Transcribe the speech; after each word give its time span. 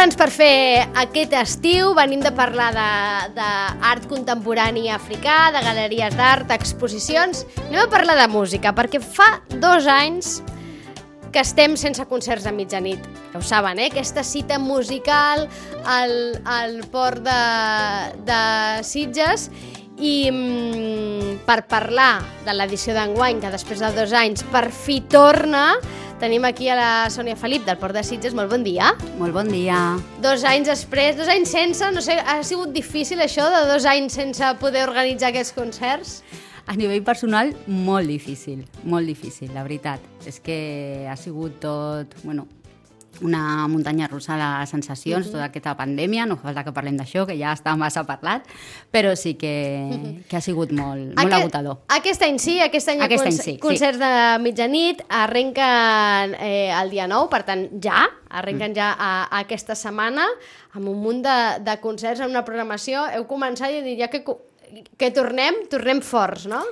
Plans 0.00 0.16
per 0.16 0.30
fer 0.32 0.86
aquest 0.96 1.34
estiu. 1.36 1.90
Venim 1.92 2.22
de 2.24 2.30
parlar 2.32 2.70
d'art 3.36 4.06
contemporani 4.08 4.88
africà, 4.88 5.50
de 5.52 5.60
galeries 5.60 6.16
d'art, 6.16 6.48
exposicions. 6.54 7.42
Anem 7.66 7.82
a 7.82 7.90
parlar 7.92 8.14
de 8.16 8.24
música, 8.32 8.72
perquè 8.72 8.96
fa 9.04 9.42
dos 9.60 9.84
anys 9.84 10.38
que 11.34 11.42
estem 11.44 11.76
sense 11.76 12.06
concerts 12.08 12.48
de 12.48 12.54
mitjanit. 12.56 13.04
Ja 13.34 13.42
ho 13.42 13.44
saben, 13.44 13.76
eh? 13.76 13.90
Aquesta 13.92 14.24
cita 14.24 14.56
musical 14.58 15.44
al, 15.84 16.16
al 16.48 16.80
port 16.88 17.20
de, 17.26 17.38
de 18.24 18.40
Sitges 18.88 19.50
i 20.00 20.30
mm, 20.32 21.42
per 21.44 21.66
parlar 21.68 22.22
de 22.48 22.56
l'edició 22.56 22.96
d'enguany, 22.96 23.44
que 23.44 23.52
després 23.52 23.84
de 23.84 23.92
dos 24.00 24.16
anys 24.16 24.48
per 24.48 24.70
fi 24.72 25.02
torna, 25.12 25.74
tenim 26.20 26.44
aquí 26.44 26.68
a 26.68 26.76
la 26.76 26.90
Sònia 27.10 27.34
Felip 27.40 27.64
del 27.64 27.78
Port 27.80 27.96
de 27.96 28.04
Sitges. 28.04 28.36
Molt 28.36 28.52
bon 28.52 28.62
dia. 28.66 28.92
Molt 29.18 29.34
bon 29.34 29.48
dia. 29.48 29.78
Dos 30.22 30.44
anys 30.44 30.68
després, 30.68 31.16
dos 31.16 31.30
anys 31.32 31.50
sense, 31.56 31.88
no 31.96 32.04
sé, 32.04 32.18
ha 32.20 32.38
sigut 32.46 32.74
difícil 32.76 33.24
això 33.24 33.48
de 33.50 33.64
dos 33.70 33.88
anys 33.88 34.20
sense 34.20 34.52
poder 34.60 34.84
organitzar 34.84 35.32
aquests 35.32 35.56
concerts? 35.56 36.20
A 36.70 36.76
nivell 36.78 37.02
personal, 37.02 37.54
molt 37.66 38.06
difícil, 38.06 38.62
molt 38.84 39.08
difícil, 39.08 39.50
la 39.56 39.64
veritat. 39.66 40.04
És 40.28 40.38
que 40.44 41.08
ha 41.10 41.16
sigut 41.18 41.56
tot, 41.64 42.14
bueno, 42.22 42.46
una 43.22 43.68
muntanya 43.68 44.08
russa 44.08 44.36
de 44.36 44.66
sensacions, 44.66 45.26
uh 45.26 45.28
-huh. 45.28 45.32
tota 45.32 45.44
aquesta 45.44 45.76
pandèmia, 45.76 46.26
no 46.26 46.36
fa 46.36 46.42
falta 46.42 46.64
que 46.64 46.72
parlem 46.72 46.96
d'això, 46.96 47.26
que 47.26 47.36
ja 47.38 47.52
està 47.52 47.76
massa 47.76 48.04
parlat, 48.04 48.42
però 48.90 49.14
sí 49.16 49.34
que, 49.34 49.88
uh 49.90 49.96
-huh. 49.96 50.24
que 50.28 50.36
ha 50.36 50.40
sigut 50.40 50.72
molt, 50.72 51.14
molt 51.16 51.18
Aquest, 51.18 51.40
agotador. 51.40 51.78
Aquest 51.88 52.22
any 52.22 52.38
sí, 52.38 52.60
aquest 52.60 52.88
any, 52.88 53.00
aquest 53.00 53.26
any 53.26 53.32
sí, 53.32 53.58
concerts 53.58 53.98
sí. 53.98 54.04
de 54.04 54.38
mitjanit, 54.42 55.02
arrenquen 55.08 56.34
eh, 56.40 56.72
el 56.82 56.90
dia 56.90 57.06
9, 57.06 57.28
per 57.30 57.42
tant 57.44 57.70
ja, 57.82 58.08
arrenquen 58.28 58.72
-huh. 58.72 58.76
ja 58.76 58.96
a, 58.98 59.24
a 59.24 59.38
aquesta 59.40 59.74
setmana, 59.74 60.26
amb 60.72 60.88
un 60.88 61.00
munt 61.00 61.22
de, 61.22 61.60
de 61.64 61.80
concerts, 61.80 62.20
amb 62.20 62.30
una 62.30 62.44
programació, 62.44 63.06
heu 63.14 63.26
començat 63.26 63.70
i 63.70 63.96
ja 63.98 64.08
que, 64.08 64.24
que 64.96 65.10
tornem, 65.10 65.54
tornem 65.68 66.00
forts, 66.00 66.46
no? 66.46 66.62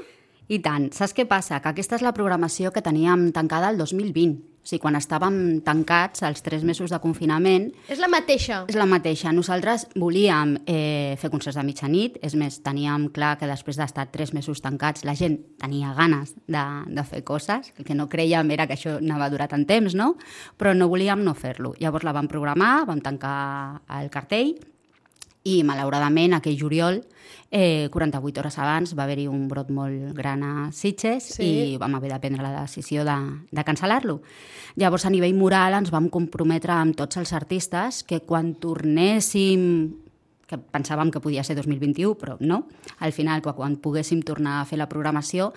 I 0.48 0.60
tant. 0.60 0.92
Saps 0.92 1.14
què 1.14 1.26
passa? 1.26 1.60
Que 1.60 1.68
aquesta 1.68 1.96
és 1.96 2.02
la 2.02 2.14
programació 2.16 2.72
que 2.72 2.80
teníem 2.80 3.32
tancada 3.32 3.68
el 3.68 3.76
2020 3.76 4.57
o 4.58 4.68
sigui, 4.68 4.80
quan 4.82 4.98
estàvem 4.98 5.60
tancats, 5.64 6.22
els 6.26 6.42
tres 6.44 6.64
mesos 6.66 6.92
de 6.92 6.98
confinament... 7.00 7.70
És 7.88 8.00
la 8.02 8.10
mateixa. 8.12 8.62
És 8.68 8.76
la 8.76 8.86
mateixa. 8.88 9.32
Nosaltres 9.32 9.86
volíem 9.96 10.56
eh, 10.66 11.16
fer 11.20 11.30
concerts 11.32 11.56
de 11.56 11.64
mitjanit, 11.64 12.18
és 12.24 12.36
més, 12.38 12.60
teníem 12.64 13.08
clar 13.14 13.36
que 13.40 13.48
després 13.48 13.80
d'estar 13.80 14.08
tres 14.12 14.34
mesos 14.36 14.60
tancats 14.64 15.06
la 15.08 15.16
gent 15.18 15.38
tenia 15.62 15.94
ganes 15.96 16.34
de, 16.46 16.64
de 16.92 17.06
fer 17.08 17.22
coses, 17.24 17.72
el 17.78 17.88
que 17.88 17.96
no 17.96 18.08
creiem 18.12 18.50
era 18.52 18.68
que 18.68 18.76
això 18.76 18.98
anava 18.98 19.28
a 19.28 19.32
durar 19.32 19.48
tant 19.48 19.64
temps, 19.68 19.96
no? 19.96 20.14
Però 20.60 20.74
no 20.76 20.90
volíem 20.92 21.24
no 21.24 21.36
fer-lo. 21.38 21.72
Llavors 21.80 22.04
la 22.04 22.16
vam 22.16 22.28
programar, 22.28 22.82
vam 22.88 23.00
tancar 23.04 23.38
el 24.00 24.12
cartell 24.12 24.56
i 25.44 25.62
malauradament 25.64 26.34
aquell 26.38 26.58
juliol 26.58 27.02
Eh, 27.50 27.88
48 27.90 28.40
hores 28.40 28.58
abans 28.60 28.90
va 28.92 29.06
haver-hi 29.06 29.24
un 29.26 29.46
brot 29.48 29.70
molt 29.72 30.12
gran 30.12 30.42
a 30.44 30.66
Sitges 30.68 31.30
sí. 31.38 31.46
i 31.48 31.78
vam 31.80 31.94
haver 31.96 32.10
de 32.12 32.18
prendre 32.20 32.44
la 32.44 32.52
decisió 32.60 33.06
de, 33.08 33.16
de 33.50 33.64
cancel·lar-lo. 33.64 34.18
Llavors, 34.76 35.06
a 35.08 35.12
nivell 35.12 35.32
moral, 35.34 35.78
ens 35.78 35.88
vam 35.90 36.10
comprometre 36.12 36.74
amb 36.76 36.98
tots 36.98 37.16
els 37.16 37.32
artistes 37.32 38.02
que 38.04 38.20
quan 38.20 38.52
tornéssim 38.60 39.64
que 40.48 40.56
pensàvem 40.60 41.10
que 41.12 41.20
podia 41.24 41.44
ser 41.44 41.56
2021, 41.56 42.14
però 42.20 42.36
no. 42.40 42.66
Al 43.04 43.12
final, 43.16 43.40
quan 43.44 43.76
poguéssim 43.80 44.20
tornar 44.24 44.60
a 44.60 44.68
fer 44.68 44.78
la 44.80 44.88
programació, 44.88 45.54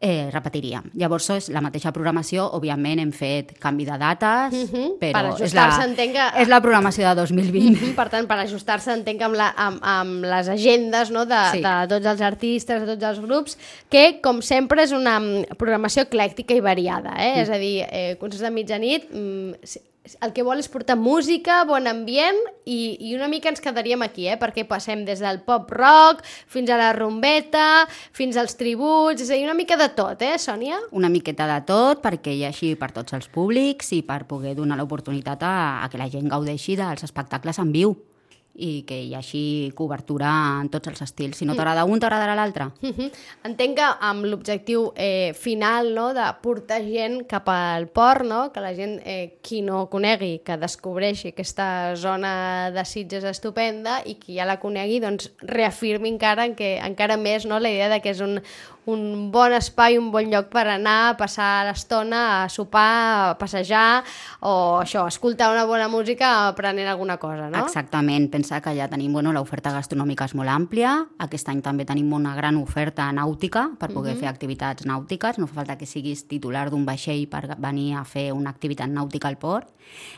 eh, 0.00 0.30
repetiríem. 0.32 0.88
Llavors 0.96 1.26
és 1.34 1.48
la 1.52 1.60
mateixa 1.60 1.92
programació, 1.92 2.46
òbviament 2.56 3.02
hem 3.02 3.10
fet 3.12 3.52
canvi 3.60 3.84
de 3.84 3.98
dates, 4.00 4.56
uh 4.56 4.72
-huh. 4.72 4.86
però 4.98 5.36
és 5.38 5.54
la, 5.54 5.66
entenga... 5.84 6.32
és 6.40 6.48
la 6.48 6.60
programació 6.60 7.08
de 7.08 7.14
2020. 7.20 7.76
Uh 7.76 7.88
-huh. 7.88 7.94
Per 7.94 8.08
tant, 8.08 8.26
per 8.26 8.38
ajustar-se 8.38 8.92
entenc 8.92 9.20
amb, 9.22 9.34
la, 9.34 9.52
amb, 9.56 9.78
amb 9.82 10.24
les 10.24 10.48
agendes 10.48 11.10
no, 11.10 11.26
de, 11.26 11.42
sí. 11.52 11.60
de 11.60 11.86
tots 11.88 12.06
els 12.06 12.20
artistes, 12.20 12.80
de 12.80 12.86
tots 12.86 13.04
els 13.04 13.20
grups, 13.20 13.58
que 13.88 14.20
com 14.22 14.40
sempre 14.42 14.82
és 14.82 14.92
una 14.92 15.20
mm, 15.20 15.56
programació 15.56 16.02
eclèctica 16.02 16.54
i 16.54 16.60
variada, 16.60 17.14
eh? 17.18 17.36
Mm. 17.36 17.42
és 17.42 17.50
a 17.50 17.58
dir, 17.58 17.86
eh, 17.90 18.16
concerts 18.18 18.42
de 18.42 18.50
mitjanit, 18.50 19.10
mm, 19.12 19.52
el 20.20 20.32
que 20.36 20.44
vol 20.46 20.60
és 20.62 20.68
portar 20.70 20.96
música, 20.98 21.60
bon 21.68 21.86
ambient 21.90 22.38
i, 22.64 22.96
i 23.00 23.14
una 23.16 23.28
mica 23.30 23.50
ens 23.52 23.62
quedaríem 23.62 24.02
aquí, 24.06 24.26
eh? 24.30 24.36
perquè 24.40 24.66
passem 24.68 25.04
des 25.06 25.22
del 25.22 25.40
pop 25.46 25.70
rock 25.74 26.24
fins 26.26 26.70
a 26.70 26.78
la 26.80 26.90
rumbeta, 26.96 27.86
fins 28.16 28.38
als 28.40 28.58
tributs, 28.60 29.22
és 29.22 29.30
a 29.30 29.38
dir, 29.38 29.46
una 29.46 29.56
mica 29.58 29.78
de 29.80 29.90
tot, 29.96 30.22
eh, 30.26 30.36
Sònia? 30.40 30.80
Una 30.96 31.12
miqueta 31.12 31.48
de 31.50 31.60
tot, 31.68 32.02
perquè 32.04 32.34
hi 32.36 32.44
així 32.48 32.74
per 32.80 32.92
tots 32.96 33.16
els 33.16 33.30
públics 33.32 33.94
i 33.96 34.02
per 34.06 34.24
poder 34.30 34.56
donar 34.58 34.80
l'oportunitat 34.80 35.46
a, 35.46 35.56
a 35.84 35.90
que 35.90 36.00
la 36.00 36.10
gent 36.10 36.30
gaudeixi 36.30 36.78
dels 36.80 37.06
espectacles 37.06 37.62
en 37.62 37.74
viu 37.74 37.98
i 38.60 38.82
que 38.86 38.98
hi 39.00 39.14
hagi 39.16 39.42
cobertura 39.76 40.30
en 40.60 40.68
tots 40.72 40.90
els 40.92 41.00
estils. 41.06 41.38
Si 41.40 41.48
no 41.48 41.56
t'agrada 41.56 41.86
un, 41.88 42.00
t'agradarà 42.00 42.34
l'altre. 42.36 42.66
Mm 42.80 42.92
-hmm. 42.92 43.10
Entenc 43.44 43.76
que 43.76 43.88
amb 44.00 44.24
l'objectiu 44.24 44.92
eh, 44.96 45.32
final 45.34 45.94
no, 45.94 46.12
de 46.14 46.26
portar 46.42 46.82
gent 46.82 47.26
cap 47.26 47.48
al 47.48 47.88
port, 47.88 48.24
no? 48.24 48.52
que 48.52 48.60
la 48.60 48.74
gent, 48.74 49.00
eh, 49.04 49.38
qui 49.42 49.62
no 49.62 49.88
conegui, 49.88 50.40
que 50.44 50.56
descobreixi 50.56 51.28
aquesta 51.28 51.96
zona 51.96 52.70
de 52.70 52.84
Sitges 52.84 53.24
estupenda 53.24 54.02
i 54.04 54.14
qui 54.14 54.36
ja 54.36 54.44
la 54.44 54.58
conegui, 54.60 55.00
doncs 55.00 55.32
reafirmi 55.40 56.08
encara, 56.08 56.54
que, 56.54 56.78
encara 56.78 57.16
més 57.16 57.46
no, 57.46 57.58
la 57.58 57.70
idea 57.70 57.88
de 57.88 58.00
que 58.00 58.10
és 58.10 58.20
un, 58.20 58.42
un 58.86 59.30
bon 59.30 59.52
espai, 59.52 59.98
un 59.98 60.10
bon 60.10 60.30
lloc 60.30 60.48
per 60.52 60.64
anar, 60.72 61.10
a 61.10 61.16
passar 61.18 61.66
l'estona, 61.68 62.44
a 62.44 62.48
sopar, 62.48 63.30
a 63.30 63.38
passejar 63.38 64.02
o 64.46 64.80
això, 64.80 65.04
escoltar 65.08 65.50
una 65.52 65.66
bona 65.68 65.88
música 65.92 66.48
aprenent 66.48 66.88
alguna 66.88 67.18
cosa, 67.20 67.50
no? 67.50 67.64
Exactament, 67.66 68.30
pensa 68.32 68.60
que 68.64 68.74
ja 68.76 68.88
tenim, 68.88 69.12
bueno, 69.12 69.34
l'oferta 69.36 69.72
gastronòmica 69.74 70.28
és 70.30 70.34
molt 70.38 70.52
àmplia, 70.52 70.94
aquest 71.20 71.50
any 71.52 71.60
també 71.64 71.84
tenim 71.88 72.12
una 72.16 72.34
gran 72.36 72.56
oferta 72.60 73.10
nàutica 73.12 73.70
per 73.78 73.92
poder 73.92 74.14
uh 74.14 74.16
-huh. 74.16 74.20
fer 74.20 74.28
activitats 74.28 74.86
nàutiques, 74.86 75.38
no 75.38 75.46
fa 75.46 75.60
falta 75.60 75.76
que 75.76 75.86
siguis 75.86 76.26
titular 76.26 76.70
d'un 76.70 76.84
vaixell 76.84 77.28
per 77.28 77.56
venir 77.58 77.94
a 77.96 78.04
fer 78.04 78.32
una 78.32 78.50
activitat 78.50 78.88
nàutica 78.88 79.28
al 79.28 79.36
port, 79.36 79.68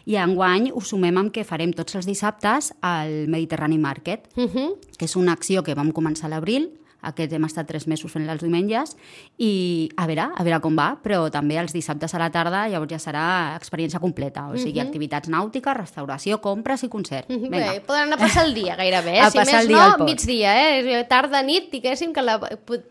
i 0.04 0.16
enguany 0.16 0.70
ho 0.72 0.80
sumem 0.80 1.16
amb 1.16 1.32
que 1.32 1.44
farem 1.44 1.72
tots 1.72 1.94
els 1.94 2.06
dissabtes 2.06 2.72
al 2.80 3.28
Mediterrani 3.28 3.78
Market, 3.78 4.28
uh 4.36 4.44
-huh. 4.44 4.76
que 4.98 5.04
és 5.04 5.16
una 5.16 5.32
acció 5.32 5.62
que 5.62 5.74
vam 5.74 5.92
començar 5.92 6.26
a 6.26 6.28
l'abril, 6.28 6.81
aquest 7.02 7.32
hem 7.32 7.44
estat 7.48 7.66
tres 7.68 7.86
mesos 7.90 8.12
fent 8.12 8.28
els 8.30 8.42
diumenges 8.42 8.94
i 9.42 9.90
a 9.96 10.06
veure, 10.06 10.28
a 10.36 10.46
veure 10.46 10.60
com 10.64 10.76
va, 10.78 10.92
però 11.02 11.24
també 11.34 11.58
els 11.60 11.74
dissabtes 11.74 12.14
a 12.14 12.20
la 12.22 12.30
tarda 12.34 12.64
llavors 12.70 12.92
ja 12.92 13.00
serà 13.02 13.24
experiència 13.56 14.00
completa, 14.02 14.48
o 14.48 14.56
sigui, 14.56 14.70
uh 14.70 14.72
mhm. 14.72 14.78
-huh. 14.78 14.86
activitats 14.86 15.28
nàutiques, 15.28 15.76
restauració, 15.76 16.40
compres 16.40 16.82
i 16.84 16.88
concert. 16.88 17.28
Uh 17.28 17.34
mhm, 17.34 17.44
-huh. 17.44 17.50
Bé, 17.50 17.80
poden 17.80 18.02
anar 18.02 18.18
a 18.18 18.20
passar 18.20 18.46
el 18.46 18.54
dia 18.54 18.76
gairebé, 18.76 19.18
eh? 19.18 19.30
si 19.30 19.38
més 19.38 19.68
no, 19.68 20.04
migdia, 20.04 20.50
eh? 20.78 21.04
tarda, 21.08 21.42
nit, 21.42 21.70
diguéssim, 21.70 22.12
que 22.12 22.22
la, 22.22 22.38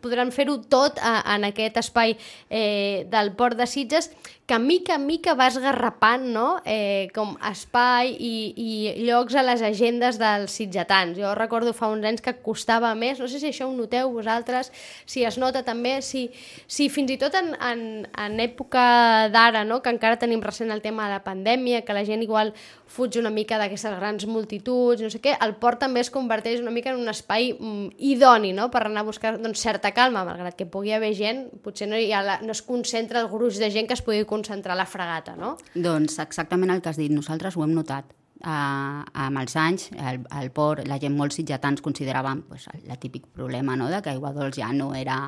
podran 0.01 0.31
fer-ho 0.31 0.57
tot 0.57 0.99
a, 1.01 1.35
en 1.35 1.43
aquest 1.45 1.78
espai 1.78 2.17
eh, 2.49 3.07
del 3.09 3.33
Port 3.33 3.57
de 3.57 3.67
Sitges 3.67 4.11
que 4.51 4.59
mica 4.59 4.95
en 4.95 5.05
mica 5.05 5.33
vas 5.33 5.57
garrapant 5.63 6.25
no? 6.33 6.61
eh, 6.66 7.07
com 7.16 7.38
espai 7.47 8.09
i, 8.19 8.31
i 8.59 9.05
llocs 9.05 9.38
a 9.39 9.43
les 9.45 9.61
agendes 9.63 10.17
dels 10.19 10.51
sitgetans. 10.51 11.16
Jo 11.16 11.31
recordo 11.38 11.72
fa 11.72 11.88
uns 11.88 12.03
anys 12.03 12.23
que 12.25 12.33
costava 12.43 12.91
més, 12.99 13.22
no 13.22 13.29
sé 13.31 13.39
si 13.39 13.47
això 13.47 13.69
ho 13.69 13.72
noteu 13.72 14.00
vosaltres, 14.09 14.72
si 15.06 15.25
es 15.28 15.38
nota 15.38 15.62
també, 15.67 16.00
si, 16.01 16.29
si 16.67 16.89
fins 16.89 17.12
i 17.13 17.17
tot 17.22 17.35
en, 17.38 17.53
en, 17.61 17.84
en 18.09 18.40
època 18.41 19.29
d'ara, 19.34 19.64
no? 19.67 19.81
que 19.84 19.93
encara 19.93 20.20
tenim 20.22 20.41
recent 20.41 20.72
el 20.73 20.81
tema 20.81 21.05
de 21.05 21.16
la 21.16 21.23
pandèmia, 21.26 21.84
que 21.85 21.93
la 21.93 22.05
gent 22.08 22.23
igual 22.26 22.53
fuig 22.91 23.16
una 23.22 23.31
mica 23.31 23.59
d'aquestes 23.61 23.96
grans 23.99 24.26
multituds, 24.28 25.03
no 25.03 25.11
sé 25.14 25.22
què, 25.23 25.37
el 25.46 25.55
port 25.61 25.79
també 25.84 26.03
es 26.03 26.11
converteix 26.11 26.59
una 26.64 26.73
mica 26.76 26.91
en 26.91 26.99
un 26.99 27.11
espai 27.11 27.53
mm, 27.53 27.93
idoni 28.11 28.52
no? 28.58 28.70
per 28.73 28.85
anar 28.87 29.05
a 29.05 29.08
buscar 29.08 29.37
doncs, 29.37 29.61
certa 29.64 29.93
calma, 29.96 30.26
malgrat 30.28 30.58
que 30.59 30.67
pugui 30.70 30.96
haver 30.96 31.14
gent, 31.17 31.46
potser 31.64 31.90
no, 31.91 31.99
hi 31.99 32.11
ha 32.11 32.23
la, 32.26 32.40
no 32.43 32.55
es 32.55 32.64
concentra 32.66 33.23
el 33.23 33.29
gruix 33.31 33.61
de 33.61 33.72
gent 33.72 33.87
que 33.87 33.97
es 33.97 34.03
pugui 34.05 34.26
concentrar 34.28 34.76
a 34.76 34.81
la 34.84 34.90
fregata, 34.90 35.37
no? 35.40 35.55
Doncs 35.76 36.20
exactament 36.23 36.73
el 36.76 36.84
que 36.84 36.91
has 36.91 36.99
dit, 36.99 37.14
nosaltres 37.14 37.55
ho 37.55 37.64
hem 37.64 37.76
notat. 37.78 38.21
Uh, 38.41 39.03
amb 39.14 39.38
els 39.38 39.53
anys, 39.53 39.91
el, 39.93 40.23
el 40.34 40.47
port, 40.49 40.88
la 40.90 40.97
gent 40.97 41.14
molt 41.14 41.35
sitjatans 41.35 41.84
consideraven 41.85 42.40
pues, 42.49 42.64
el, 42.73 42.96
típic 42.97 43.28
problema 43.38 43.76
no? 43.78 43.85
de 43.91 43.99
que 44.02 44.09
Aigua 44.09 44.32
Dols 44.34 44.58
ja 44.58 44.72
no 44.73 44.96
era 44.97 45.28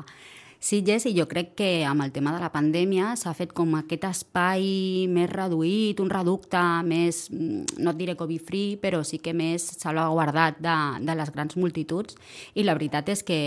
Sitges 0.64 1.04
i 1.04 1.12
jo 1.12 1.26
crec 1.28 1.50
que 1.58 1.68
amb 1.84 2.00
el 2.00 2.10
tema 2.10 2.32
de 2.32 2.40
la 2.40 2.48
pandèmia 2.48 3.12
s'ha 3.20 3.34
fet 3.36 3.50
com 3.52 3.74
aquest 3.76 4.06
espai 4.08 4.64
més 5.12 5.28
reduït, 5.28 6.00
un 6.00 6.08
reducte 6.08 6.62
més, 6.88 7.28
mm, 7.30 7.76
no 7.84 7.92
et 7.92 8.00
diré 8.00 8.14
covid-free, 8.16 8.78
però 8.80 9.02
sí 9.04 9.20
que 9.20 9.34
més 9.36 9.62
salvaguardat 9.76 10.58
de, 10.64 10.76
de 11.04 11.18
les 11.20 11.30
grans 11.36 11.58
multituds 11.60 12.16
i 12.54 12.64
la 12.64 12.74
veritat 12.74 13.12
és 13.12 13.22
que 13.22 13.40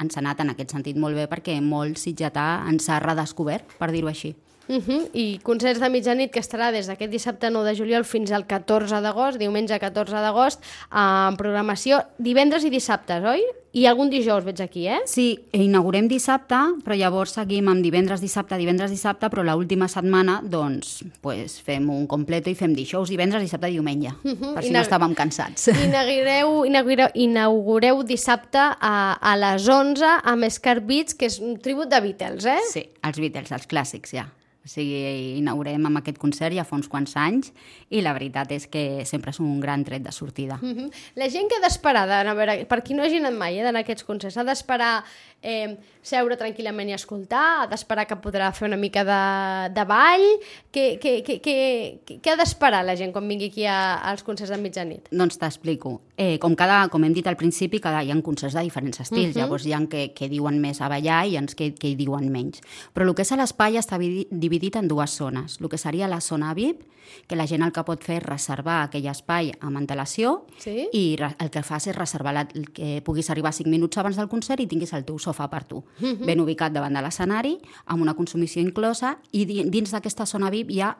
ens 0.00 0.16
ha 0.16 0.22
anat 0.24 0.40
en 0.40 0.54
aquest 0.54 0.72
sentit 0.72 0.96
molt 0.96 1.20
bé 1.20 1.28
perquè 1.28 1.60
molt 1.60 2.00
sitgetà 2.00 2.64
ens 2.70 2.88
ha 2.88 2.98
redescobert, 3.04 3.76
per 3.78 3.92
dir-ho 3.92 4.08
així. 4.08 4.32
Uh 4.68 4.76
-huh. 4.76 5.08
I 5.12 5.40
concerts 5.42 5.80
de 5.80 5.88
mitjanit 5.88 6.30
que 6.30 6.40
estarà 6.40 6.70
des 6.70 6.86
d'aquest 6.86 7.10
dissabte 7.10 7.50
9 7.50 7.64
de 7.70 7.74
juliol 7.76 8.04
fins 8.04 8.30
al 8.30 8.46
14 8.46 9.00
d'agost, 9.00 9.38
diumenge 9.38 9.78
14 9.78 10.12
d'agost, 10.12 10.60
en 10.92 11.36
programació 11.36 12.02
divendres 12.18 12.64
i 12.64 12.70
dissabtes, 12.70 13.24
oi? 13.24 13.42
I 13.72 13.84
algun 13.86 14.08
dijous 14.08 14.44
veig 14.44 14.62
aquí, 14.64 14.86
eh? 14.88 15.02
Sí, 15.04 15.38
inaugurem 15.52 16.08
dissabte, 16.08 16.56
però 16.84 16.96
llavors 16.96 17.34
seguim 17.36 17.68
amb 17.68 17.84
divendres, 17.84 18.20
dissabte, 18.20 18.56
divendres, 18.56 18.90
dissabte, 18.90 19.28
però 19.28 19.44
l'última 19.44 19.88
setmana, 19.88 20.40
doncs, 20.42 21.04
pues, 21.20 21.60
fem 21.60 21.90
un 21.90 22.06
completo 22.06 22.48
i 22.48 22.54
fem 22.54 22.72
dijous, 22.74 23.08
divendres, 23.08 23.42
dissabte, 23.42 23.68
diumenge, 23.68 24.08
uh 24.24 24.32
-huh. 24.32 24.54
per 24.54 24.64
si 24.64 24.70
no 24.70 24.80
estàvem 24.80 25.14
cansats. 25.14 25.68
Inaugureu, 25.68 26.64
inaugureu, 26.64 27.08
inaugureu 27.14 28.02
dissabte 28.02 28.58
a, 28.58 29.18
a 29.20 29.36
les 29.36 29.68
11 29.68 30.04
amb 30.24 30.48
Scar 30.48 30.80
Beats, 30.80 31.14
que 31.14 31.26
és 31.26 31.38
un 31.38 31.58
tribut 31.58 31.88
de 31.88 32.00
Beatles, 32.00 32.44
eh? 32.46 32.60
Sí, 32.72 32.88
els 33.02 33.18
Beatles, 33.18 33.52
els 33.52 33.68
clàssics, 33.68 34.12
ja. 34.12 34.37
O 34.68 34.70
sigui, 34.70 35.38
inaugurem 35.40 35.86
amb 35.88 36.02
aquest 36.02 36.18
concert 36.20 36.52
ja 36.52 36.66
fa 36.68 36.76
uns 36.76 36.90
quants 36.92 37.14
anys 37.16 37.54
i 37.88 38.02
la 38.04 38.12
veritat 38.12 38.52
és 38.52 38.66
que 38.68 39.06
sempre 39.08 39.32
és 39.32 39.40
un 39.40 39.62
gran 39.62 39.80
tret 39.86 40.04
de 40.04 40.12
sortida. 40.12 40.58
Mm 40.60 40.74
-hmm. 40.74 40.90
La 41.16 41.30
gent 41.30 41.48
que 41.48 41.56
ha 41.56 41.64
d'esperar, 41.64 42.04
a 42.04 42.34
veure, 42.34 42.66
per 42.66 42.82
qui 42.82 42.92
no 42.92 43.02
hagi 43.02 43.16
anat 43.16 43.32
mai 43.32 43.58
eh, 43.58 43.62
d'anar 43.62 43.80
a 43.80 43.82
aquests 43.82 44.04
concerts, 44.04 44.36
ha 44.36 44.44
d'esperar 44.44 45.04
eh, 45.42 45.78
seure 46.02 46.36
tranquil·lament 46.36 46.88
i 46.90 46.92
escoltar, 46.92 47.62
ha 47.62 47.66
d'esperar 47.66 48.06
que 48.06 48.16
podrà 48.16 48.52
fer 48.52 48.68
una 48.68 48.76
mica 48.76 49.04
de, 49.04 49.74
de 49.74 49.84
ball, 49.84 50.26
què, 50.70 50.98
què, 51.00 51.22
què, 51.24 51.40
què, 51.40 52.18
què 52.20 52.30
ha 52.30 52.36
d'esperar 52.36 52.84
la 52.84 52.96
gent 52.96 53.12
quan 53.12 53.26
vingui 53.28 53.46
aquí 53.46 53.64
a, 53.64 53.96
als 54.10 54.22
concerts 54.22 54.50
de 54.50 54.58
mitjanit? 54.58 55.08
Doncs 55.10 55.38
t'explico. 55.38 56.00
Eh, 56.16 56.38
com, 56.38 56.54
cada, 56.54 56.88
com 56.88 57.04
hem 57.04 57.12
dit 57.12 57.26
al 57.26 57.36
principi, 57.36 57.80
cada, 57.80 58.02
hi 58.02 58.10
ha 58.10 58.22
concerts 58.22 58.54
de 58.54 58.62
diferents 58.62 59.00
estils, 59.00 59.28
uh 59.28 59.32
-huh. 59.32 59.38
llavors 59.38 59.66
hi 59.66 59.72
ha 59.72 59.86
que, 59.88 60.12
que 60.12 60.28
diuen 60.28 60.60
més 60.60 60.80
a 60.80 60.88
ballar 60.88 61.26
i 61.26 61.30
hi 61.30 61.36
ha 61.36 61.46
que, 61.56 61.74
que 61.74 61.88
hi 61.88 61.94
diuen 61.94 62.30
menys. 62.30 62.60
Però 62.94 63.02
el 63.08 63.14
que 63.14 63.22
és 63.22 63.32
a 63.32 63.36
l'espai 63.36 63.76
està 63.78 63.98
dividit 63.98 64.57
dividit 64.58 64.76
en 64.76 64.88
dues 64.88 65.14
zones. 65.16 65.58
El 65.60 65.68
que 65.68 65.78
seria 65.78 66.08
la 66.08 66.20
zona 66.20 66.52
VIP, 66.54 66.82
que 67.26 67.36
la 67.36 67.46
gent 67.46 67.62
el 67.62 67.72
que 67.72 67.84
pot 67.86 68.02
fer 68.04 68.18
és 68.18 68.24
reservar 68.26 68.82
aquell 68.82 69.06
espai 69.08 69.52
amb 69.64 69.78
antelació 69.80 70.44
sí? 70.60 70.88
i 70.92 71.16
el 71.16 71.50
que 71.54 71.62
fas 71.64 71.88
és 71.88 71.96
reservar 71.96 72.34
la, 72.36 72.44
que 72.46 73.00
puguis 73.04 73.30
arribar 73.30 73.54
5 73.54 73.70
minuts 73.70 73.98
abans 73.98 74.18
del 74.18 74.28
concert 74.28 74.60
i 74.60 74.68
tinguis 74.68 74.92
el 74.92 75.06
teu 75.08 75.18
sofà 75.18 75.48
per 75.48 75.64
tu. 75.64 75.78
Uh 75.78 75.84
-huh. 76.02 76.26
Ben 76.26 76.40
ubicat 76.40 76.72
davant 76.72 76.94
de 76.94 77.02
l'escenari, 77.02 77.58
amb 77.86 78.02
una 78.02 78.14
consumició 78.14 78.60
inclosa, 78.62 79.18
i 79.32 79.44
dins 79.46 79.90
d'aquesta 79.90 80.26
zona 80.26 80.50
VIP 80.50 80.70
hi 80.70 80.80
ha 80.80 80.96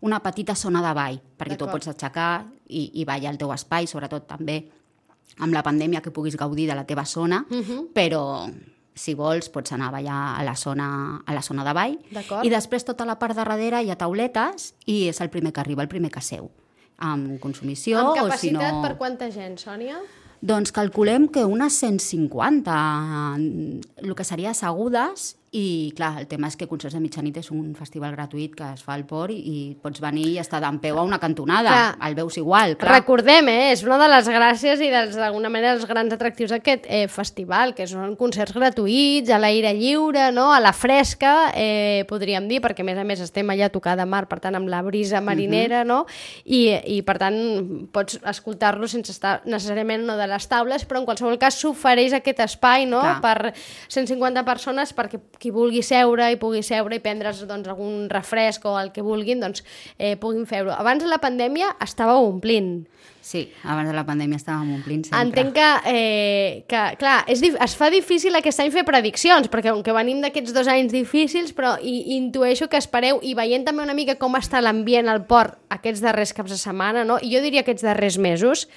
una 0.00 0.20
petita 0.20 0.54
zona 0.54 0.80
de 0.86 0.94
ball, 0.94 1.20
perquè 1.38 1.56
tu 1.56 1.66
pots 1.66 1.88
aixecar 1.88 2.46
i, 2.68 2.90
i 2.94 3.04
ballar 3.04 3.30
al 3.30 3.38
teu 3.38 3.52
espai, 3.52 3.86
sobretot 3.86 4.26
també 4.26 4.64
amb 5.38 5.52
la 5.52 5.62
pandèmia 5.62 6.00
que 6.00 6.10
puguis 6.10 6.36
gaudir 6.36 6.66
de 6.68 6.74
la 6.74 6.84
teva 6.84 7.04
zona, 7.04 7.44
uh 7.50 7.56
-huh. 7.56 7.88
però 7.92 8.50
si 8.94 9.14
vols, 9.14 9.48
pots 9.52 9.72
anar 9.72 9.88
a 9.88 9.94
ballar 9.94 10.20
a 10.38 10.44
la 10.44 10.56
zona, 10.56 10.88
a 11.24 11.34
la 11.34 11.42
zona 11.42 11.64
de 11.66 11.74
ball. 11.76 11.98
I 12.42 12.52
després 12.52 12.84
tota 12.86 13.06
la 13.08 13.18
part 13.20 13.36
de 13.36 13.42
darrere 13.42 13.82
hi 13.82 13.90
ha 13.90 13.98
tauletes 13.98 14.72
i 14.86 15.06
és 15.10 15.20
el 15.20 15.30
primer 15.30 15.52
que 15.52 15.62
arriba, 15.62 15.82
el 15.82 15.92
primer 15.92 16.10
que 16.10 16.22
seu. 16.24 16.50
Amb 17.00 17.38
consumició 17.40 18.00
amb 18.00 18.16
capacitat 18.18 18.60
o 18.60 18.66
si 18.66 18.74
no... 18.76 18.82
per 18.84 18.96
quanta 19.00 19.30
gent, 19.32 19.56
Sònia? 19.62 20.00
Doncs 20.40 20.72
calculem 20.72 21.26
que 21.28 21.44
unes 21.44 21.76
150, 21.82 22.74
el 24.00 24.14
que 24.16 24.24
seria 24.24 24.54
assegudes, 24.54 25.34
i, 25.52 25.90
clar, 25.98 26.12
el 26.20 26.28
tema 26.30 26.46
és 26.46 26.54
que 26.54 26.68
Concerts 26.70 26.94
de 26.94 27.00
Mitjanit 27.02 27.40
és 27.40 27.48
un 27.50 27.72
festival 27.74 28.12
gratuït 28.14 28.52
que 28.54 28.68
es 28.70 28.84
fa 28.86 28.94
al 28.94 29.02
port 29.02 29.34
i, 29.34 29.40
i 29.50 29.54
pots 29.82 29.98
venir 29.98 30.28
i 30.30 30.36
estar 30.38 30.60
d'en 30.62 30.76
peu 30.78 30.98
a 31.00 31.02
una 31.02 31.18
cantonada. 31.18 31.72
Clar. 31.74 31.96
El 32.06 32.14
veus 32.14 32.36
igual, 32.38 32.76
clar. 32.78 33.00
Recordem, 33.00 33.48
eh, 33.50 33.72
és 33.72 33.82
una 33.82 33.98
de 33.98 34.06
les 34.12 34.28
gràcies 34.30 34.78
i 34.78 34.90
d'alguna 34.94 35.50
manera 35.50 35.72
els 35.74 35.88
grans 35.90 36.14
atractius 36.14 36.54
d'aquest 36.54 36.86
eh, 36.86 37.08
festival, 37.10 37.74
que 37.74 37.88
són 37.90 38.14
concerts 38.20 38.54
gratuïts, 38.54 39.32
a 39.34 39.40
l'aire 39.42 39.72
lliure, 39.74 40.28
no? 40.36 40.52
a 40.54 40.60
la 40.62 40.70
fresca, 40.70 41.50
eh, 41.58 42.06
podríem 42.06 42.46
dir, 42.46 42.62
perquè 42.62 42.86
a 42.86 42.86
més 42.86 43.02
a 43.02 43.08
més 43.10 43.24
estem 43.26 43.50
allà 43.50 43.66
a 43.66 43.74
tocar 43.74 43.96
de 43.98 44.06
mar, 44.06 44.28
per 44.30 44.38
tant, 44.44 44.54
amb 44.54 44.70
la 44.70 44.84
brisa 44.86 45.18
marinera, 45.18 45.82
uh 45.82 45.82
-huh. 45.82 45.88
no? 45.88 46.06
I, 46.44 46.78
I, 46.98 47.02
per 47.02 47.18
tant, 47.18 47.90
pots 47.90 48.20
escoltar-lo 48.22 48.86
sense 48.86 49.10
estar 49.10 49.42
necessàriament 49.46 50.06
no 50.06 50.16
de 50.16 50.30
les 50.30 50.46
taules, 50.46 50.86
però 50.86 51.02
en 51.02 51.10
qualsevol 51.10 51.38
cas 51.38 51.58
s'ofereix 51.58 52.12
aquest 52.12 52.38
espai 52.38 52.86
no? 52.86 53.02
per 53.20 53.52
150 53.88 54.44
persones 54.44 54.94
perquè 54.94 55.18
qui 55.40 55.50
vulgui 55.50 55.82
seure 55.82 56.28
i 56.30 56.38
pugui 56.38 56.62
seure 56.66 56.98
i 56.98 57.02
prendre's 57.02 57.40
doncs, 57.48 57.68
algun 57.72 58.06
refresc 58.12 58.66
o 58.68 58.76
el 58.78 58.92
que 58.92 59.02
vulguin, 59.02 59.40
doncs 59.40 59.64
eh, 59.96 60.14
puguin 60.20 60.44
fer-ho. 60.46 60.74
Abans 60.76 61.02
de 61.02 61.08
la 61.10 61.18
pandèmia 61.22 61.72
estàveu 61.80 62.28
omplint. 62.28 62.84
Sí, 63.24 63.50
abans 63.64 63.88
de 63.88 63.94
la 63.96 64.06
pandèmia 64.08 64.38
estàvem 64.40 64.70
omplint 64.76 65.04
sempre. 65.06 65.20
Entenc 65.20 65.52
que, 65.56 65.68
eh, 65.92 66.62
que 66.68 66.84
clar, 67.00 67.18
és, 67.28 67.42
es 67.44 67.74
fa 67.76 67.90
difícil 67.92 68.36
aquest 68.36 68.62
any 68.62 68.72
fer 68.72 68.84
prediccions, 68.88 69.50
perquè 69.52 69.74
com 69.74 69.82
que 69.84 69.96
venim 69.96 70.22
d'aquests 70.24 70.54
dos 70.56 70.68
anys 70.72 70.92
difícils, 70.92 71.52
però 71.56 71.74
i, 71.80 72.16
intueixo 72.16 72.70
que 72.72 72.80
espereu, 72.80 73.20
i 73.22 73.34
veient 73.36 73.66
també 73.68 73.84
una 73.84 73.96
mica 73.96 74.16
com 74.20 74.36
està 74.40 74.62
l'ambient 74.64 75.08
al 75.08 75.26
port 75.28 75.58
aquests 75.68 76.04
darrers 76.04 76.32
caps 76.36 76.56
de 76.56 76.60
setmana, 76.60 77.04
no? 77.04 77.20
i 77.20 77.32
jo 77.32 77.44
diria 77.44 77.64
aquests 77.64 77.84
darrers 77.84 78.16
mesos, 78.16 78.68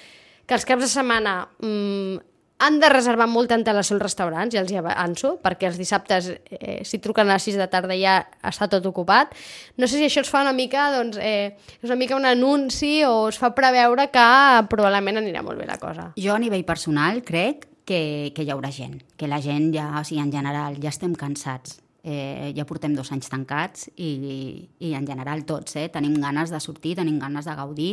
que 0.44 0.56
els 0.56 0.68
caps 0.68 0.84
de 0.84 0.92
setmana 0.92 1.38
mmm, 1.60 2.20
han 2.58 2.78
de 2.80 2.88
reservar 2.88 3.26
molt 3.28 3.52
antelació 3.52 3.96
als 3.96 4.04
restaurants, 4.04 4.54
ja 4.54 4.62
els 4.62 4.70
hi 4.72 4.78
avanço, 4.78 5.34
perquè 5.42 5.68
els 5.68 5.78
dissabtes, 5.80 6.30
eh, 6.50 6.80
si 6.86 7.00
truquen 7.02 7.28
a 7.28 7.34
les 7.34 7.46
6 7.50 7.58
de 7.60 7.68
tarda 7.68 7.96
ja 7.98 8.16
està 8.42 8.68
tot 8.70 8.86
ocupat. 8.86 9.34
No 9.76 9.88
sé 9.88 9.98
si 9.98 10.06
això 10.06 10.22
es 10.22 10.30
fa 10.30 10.44
una 10.46 10.54
mica, 10.54 10.88
doncs, 10.94 11.18
eh, 11.20 11.56
és 11.82 11.90
una 11.90 11.98
mica 12.00 12.16
un 12.16 12.26
anunci 12.30 13.04
o 13.04 13.28
es 13.28 13.38
fa 13.38 13.54
preveure 13.54 14.08
que 14.14 14.26
probablement 14.70 15.18
anirà 15.18 15.42
molt 15.42 15.58
bé 15.58 15.66
la 15.66 15.78
cosa. 15.78 16.12
Jo 16.16 16.34
a 16.34 16.38
nivell 16.38 16.64
personal 16.64 17.22
crec 17.26 17.66
que, 17.84 18.32
que 18.34 18.44
hi 18.44 18.50
haurà 18.50 18.70
gent, 18.72 19.02
que 19.18 19.28
la 19.28 19.42
gent 19.42 19.72
ja, 19.74 19.90
o 20.00 20.04
sigui, 20.04 20.22
en 20.22 20.32
general, 20.32 20.78
ja 20.80 20.94
estem 20.94 21.14
cansats 21.18 21.80
eh, 22.04 22.52
ja 22.54 22.66
portem 22.68 22.92
dos 22.94 23.10
anys 23.14 23.30
tancats 23.32 23.88
i, 23.96 24.68
i 24.78 24.92
en 24.94 25.06
general 25.08 25.42
tots, 25.48 25.78
eh, 25.80 25.88
tenim 25.88 26.18
ganes 26.20 26.52
de 26.52 26.60
sortir, 26.60 26.94
tenim 27.00 27.18
ganes 27.18 27.48
de 27.48 27.56
gaudir 27.56 27.92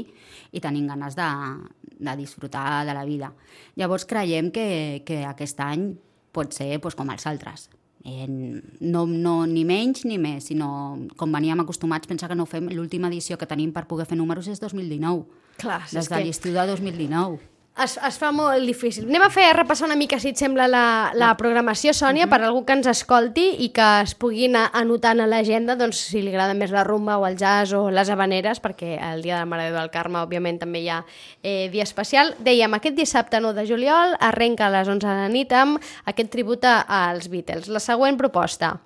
i 0.51 0.61
tenim 0.61 0.89
ganes 0.91 1.15
de, 1.15 1.27
de 1.97 2.15
disfrutar 2.19 2.83
de 2.85 2.93
la 2.93 3.05
vida. 3.07 3.31
Llavors 3.79 4.05
creiem 4.05 4.51
que, 4.51 5.01
que 5.07 5.23
aquest 5.25 5.63
any 5.63 5.93
pot 6.35 6.51
ser 6.53 6.75
pues, 6.83 6.97
com 6.99 7.09
els 7.09 7.25
altres. 7.27 7.69
Eh, 8.03 8.27
no, 8.27 9.05
no, 9.05 9.35
ni 9.47 9.63
menys 9.63 10.03
ni 10.09 10.17
més, 10.19 10.49
sinó 10.49 10.97
com 11.15 11.31
veníem 11.31 11.63
acostumats, 11.63 12.09
pensa 12.09 12.27
que 12.27 12.35
no 12.35 12.49
fem 12.49 12.67
l'última 12.73 13.07
edició 13.13 13.37
que 13.39 13.47
tenim 13.47 13.71
per 13.71 13.85
poder 13.87 14.09
fer 14.09 14.19
números 14.19 14.49
és 14.51 14.59
2019. 14.59 15.23
Clar, 15.61 15.85
des 15.87 16.09
de 16.09 16.17
que... 16.17 16.25
l'estiu 16.25 16.57
de 16.57 16.67
2019 16.67 17.50
es, 17.79 17.97
es 17.97 18.17
fa 18.19 18.31
molt 18.35 18.65
difícil. 18.67 19.07
Anem 19.07 19.23
a 19.25 19.29
fer 19.33 19.45
a 19.49 19.53
repassar 19.55 19.87
una 19.87 19.97
mica, 19.99 20.19
si 20.19 20.31
et 20.33 20.39
sembla, 20.39 20.67
la, 20.69 20.83
la 21.17 21.31
programació, 21.39 21.93
Sònia, 21.95 22.25
uh 22.25 22.27
-huh. 22.27 22.33
per 22.33 22.41
algú 22.43 22.65
que 22.65 22.73
ens 22.73 22.87
escolti 22.87 23.55
i 23.63 23.69
que 23.69 24.01
es 24.01 24.13
pugui 24.15 24.45
anar 24.45 24.69
anotant 24.73 25.21
a 25.21 25.27
l'agenda 25.27 25.75
doncs, 25.75 25.97
si 25.97 26.21
li 26.21 26.29
agrada 26.29 26.53
més 26.53 26.71
la 26.71 26.83
rumba 26.83 27.17
o 27.17 27.25
el 27.25 27.37
jazz 27.37 27.73
o 27.73 27.89
les 27.89 28.09
habaneres, 28.09 28.61
perquè 28.61 28.99
el 29.13 29.21
dia 29.21 29.35
de 29.35 29.39
la 29.39 29.45
Mare 29.45 29.63
de 29.63 29.71
Déu 29.71 29.79
del 29.79 29.89
Carme, 29.91 30.19
òbviament, 30.19 30.59
també 30.59 30.81
hi 30.81 30.89
ha 30.89 31.05
eh, 31.43 31.69
dia 31.71 31.83
especial. 31.83 32.35
Dèiem, 32.39 32.73
aquest 32.73 32.95
dissabte 32.95 33.39
9 33.39 33.53
de 33.53 33.67
juliol 33.67 34.15
arrenca 34.19 34.67
a 34.67 34.69
les 34.69 34.87
11 34.87 35.07
de 35.07 35.13
la 35.13 35.29
nit 35.29 35.51
amb 35.51 35.79
aquest 36.05 36.29
tribut 36.29 36.65
als 36.65 37.29
Beatles. 37.29 37.67
La 37.67 37.79
següent 37.79 38.17
proposta 38.17 38.79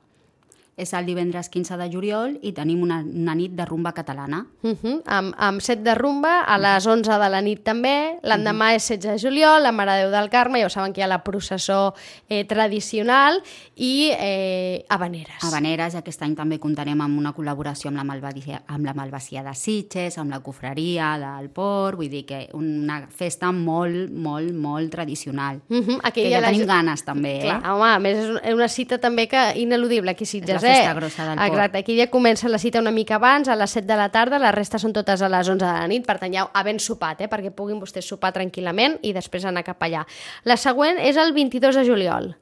és 0.75 0.91
el 0.94 1.05
divendres 1.08 1.48
15 1.50 1.77
de 1.79 1.88
juliol 1.91 2.34
i 2.44 2.51
tenim 2.55 2.82
una, 2.84 3.00
una 3.00 3.36
nit 3.38 3.53
de 3.55 3.65
rumba 3.65 3.94
catalana. 3.96 4.46
Uh 4.62 4.75
-huh. 4.75 5.01
amb, 5.05 5.34
amb 5.38 5.62
set 5.62 5.84
de 5.84 5.96
rumba 5.96 6.41
a 6.41 6.58
les 6.58 6.86
11 6.86 7.17
de 7.17 7.29
la 7.29 7.41
nit 7.41 7.63
també. 7.63 8.20
L'endemà 8.24 8.65
uh 8.65 8.72
-huh. 8.72 8.75
és 8.75 8.84
16 8.84 9.12
de 9.12 9.17
juliol, 9.17 9.63
la 9.63 9.72
Mare 9.72 9.91
de 9.91 9.98
Déu 10.03 10.12
del 10.12 10.29
Carme, 10.29 10.60
ja 10.60 10.65
ho 10.65 10.70
saben 10.70 10.94
que 10.94 11.01
hi 11.01 11.03
ha 11.03 11.08
la 11.08 11.24
processó 11.24 11.94
eh, 12.27 12.44
tradicional 12.46 13.41
i 13.75 14.12
eh, 14.20 14.86
Habaneres. 14.89 15.44
Habaneres, 15.44 15.96
aquest 15.96 16.22
any 16.22 16.36
també 16.36 16.60
comptarem 16.60 17.00
amb 17.01 17.17
una 17.17 17.34
col·laboració 17.34 17.88
amb 17.88 17.98
la, 17.98 18.03
Malvacia, 18.03 18.63
amb 18.67 18.86
la 18.86 18.94
Malvacia 18.94 19.44
de 19.44 19.53
Sitges, 19.53 20.17
amb 20.17 20.32
la 20.32 20.39
cofreria 20.39 21.17
del 21.17 21.50
Port, 21.50 21.98
vull 21.98 22.10
dir 22.10 22.25
que 22.25 22.50
una 22.53 23.08
festa 23.08 23.51
molt, 23.51 24.12
molt, 24.12 24.53
molt 24.53 24.91
tradicional. 24.91 25.62
Uh 25.70 25.77
-huh. 25.77 26.12
Que 26.12 26.29
ja 26.29 26.41
la... 26.41 26.48
tenim 26.48 26.67
ganes 26.67 27.03
també, 27.03 27.39
Clar, 27.41 27.62
eh? 27.63 27.70
home, 27.70 27.89
a 27.96 28.00
més 28.00 28.17
és 28.44 28.53
una 28.53 28.67
cita 28.67 28.98
també 28.98 29.27
que 29.27 29.53
ineludible 29.55 30.12
aquí 30.12 30.24
a 30.24 30.27
Sitges, 30.27 30.65
la 30.66 30.76
festa 30.76 30.94
grossa 31.00 31.28
del 31.30 31.44
Exacte, 31.48 31.82
aquí 31.84 31.98
ja 32.00 32.08
comença 32.12 32.50
la 32.50 32.60
cita 32.60 32.82
una 32.84 32.92
mica 32.92 33.16
abans, 33.16 33.48
a 33.48 33.56
les 33.56 33.72
7 33.78 33.88
de 33.88 33.98
la 34.00 34.10
tarda, 34.14 34.40
la 34.40 34.52
resta 34.56 34.80
són 34.82 34.94
totes 34.94 35.22
a 35.22 35.30
les 35.30 35.50
11 35.50 35.66
de 35.66 35.72
la 35.72 35.88
nit, 35.92 36.06
per 36.06 36.18
tant 36.22 36.34
ja 36.34 36.48
havent 36.54 36.80
sopat, 36.80 37.22
eh, 37.22 37.30
perquè 37.32 37.54
puguin 37.56 37.80
vostès 37.80 38.08
sopar 38.08 38.34
tranquil·lament 38.36 39.00
i 39.04 39.14
després 39.14 39.46
anar 39.46 39.64
cap 39.64 39.82
allà. 39.86 40.06
La 40.44 40.58
següent 40.58 41.00
és 41.00 41.18
el 41.18 41.34
22 41.34 41.80
de 41.82 41.86
juliol 41.86 42.36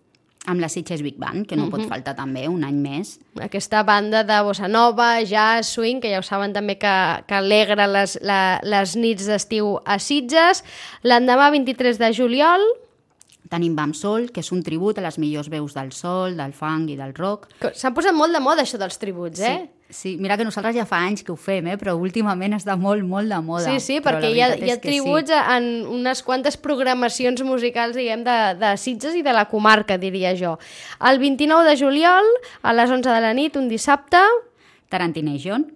amb 0.46 0.60
la 0.60 0.68
Sitges 0.68 1.01
Big 1.01 1.15
Band, 1.18 1.48
que 1.48 1.56
no 1.56 1.63
uh 1.63 1.68
-huh. 1.68 1.72
pot 1.72 1.80
mhm. 1.82 1.89
faltar 1.89 2.15
també 2.15 2.48
un 2.48 2.63
any 2.63 2.75
més. 2.75 3.20
Aquesta 3.39 3.84
banda 3.84 4.24
de 4.24 4.42
bossa 4.44 4.68
nova, 4.68 5.22
jazz, 5.22 5.68
swing, 5.68 6.01
que 6.01 6.12
ja 6.12 6.20
ho 6.20 6.22
saben 6.22 6.53
també 6.53 6.77
que, 6.77 7.24
que 7.27 7.36
alegra 7.36 7.88
les, 7.88 8.20
la, 8.22 8.60
les 8.63 8.96
nits 8.96 9.25
d'estiu 9.25 9.80
a 9.86 10.00
Sitges. 10.00 10.63
L'endemà 11.03 11.50
23 11.50 11.98
de 11.98 12.13
juliol 12.13 12.62
Tenim 13.53 13.77
Bam 13.77 13.93
Sol, 13.93 14.31
que 14.33 14.41
és 14.41 14.50
un 14.55 14.63
tribut 14.65 14.98
a 14.98 15.05
les 15.05 15.19
millors 15.22 15.51
veus 15.53 15.75
del 15.77 15.93
sol, 15.93 16.33
del 16.39 16.55
funk 16.57 16.89
i 16.89 16.98
del 16.98 17.13
rock. 17.13 17.51
S'ha 17.77 17.93
posat 17.93 18.15
molt 18.17 18.33
de 18.33 18.41
moda 18.41 18.65
això 18.65 18.81
dels 18.81 18.98
tributs, 19.01 19.43
eh? 19.45 19.55
Sí. 19.62 19.79
Sí, 19.93 20.15
mira 20.17 20.39
que 20.39 20.45
nosaltres 20.48 20.74
ja 20.74 20.88
fa 20.89 21.03
anys 21.05 21.22
que 21.22 21.29
ho 21.29 21.36
fem, 21.38 21.67
eh? 21.69 21.75
però 21.77 21.93
últimament 22.01 22.55
està 22.57 22.74
molt, 22.79 23.03
molt 23.05 23.29
de 23.29 23.38
moda. 23.45 23.67
Sí, 23.67 23.77
sí, 23.83 24.00
perquè 24.01 24.31
hi 24.33 24.39
ha, 24.41 24.48
hi 24.57 24.72
ha 24.74 24.79
tributs 24.81 25.29
sí. 25.29 25.38
en 25.53 25.67
unes 25.86 26.24
quantes 26.25 26.57
programacions 26.57 27.43
musicals, 27.45 27.93
diguem, 28.00 28.24
de, 28.25 28.38
de 28.57 28.74
Sitges 28.81 29.13
i 29.19 29.22
de 29.22 29.36
la 29.38 29.45
comarca, 29.51 30.00
diria 30.01 30.33
jo. 30.39 30.55
El 30.98 31.22
29 31.22 31.69
de 31.69 31.77
juliol, 31.77 32.33
a 32.63 32.74
les 32.74 32.89
11 32.89 33.05
de 33.05 33.22
la 33.22 33.36
nit, 33.38 33.62
un 33.62 33.69
dissabte... 33.69 34.24
Tarantination 34.89 35.69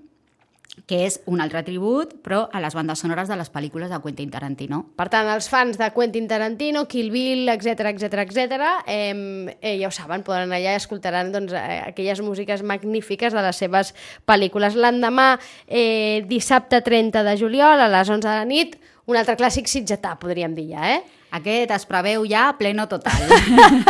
que 0.87 1.01
és 1.03 1.17
un 1.27 1.41
altre 1.43 1.61
tribut, 1.67 2.13
però 2.23 2.45
a 2.47 2.61
les 2.63 2.73
bandes 2.73 3.01
sonores 3.03 3.27
de 3.27 3.35
les 3.35 3.49
pel·lícules 3.51 3.91
de 3.91 3.99
Quentin 4.01 4.31
Tarantino. 4.31 4.79
Per 4.95 5.09
tant, 5.11 5.27
els 5.33 5.49
fans 5.51 5.75
de 5.77 5.89
Quentin 5.91 6.29
Tarantino, 6.31 6.85
Kill 6.87 7.11
Bill, 7.11 7.51
etc 7.51 7.91
etc 7.91 8.23
etc, 8.23 8.69
eh, 8.87 9.75
ja 9.81 9.89
ho 9.89 9.91
saben, 9.91 10.23
poden 10.23 10.47
anar 10.47 10.61
allà 10.61 10.77
i 10.77 10.79
escoltaran 10.79 11.33
doncs, 11.35 11.51
eh, 11.51 11.81
aquelles 11.89 12.23
músiques 12.23 12.63
magnífiques 12.63 13.35
de 13.35 13.43
les 13.43 13.59
seves 13.59 13.93
pel·lícules. 14.25 14.79
L'endemà, 14.79 15.33
eh, 15.67 16.23
dissabte 16.25 16.79
30 16.81 17.23
de 17.27 17.35
juliol, 17.37 17.83
a 17.83 17.91
les 17.91 18.09
11 18.09 18.23
de 18.23 18.33
la 18.33 18.47
nit, 18.47 18.79
un 19.07 19.19
altre 19.19 19.35
clàssic 19.35 19.67
sitgetà, 19.67 20.15
podríem 20.19 20.55
dir 20.55 20.69
ja, 20.71 20.95
eh? 20.95 21.16
Aquest 21.35 21.73
es 21.75 21.83
preveu 21.83 22.23
ja 22.23 22.53
pleno 22.55 22.85
total. 22.87 23.27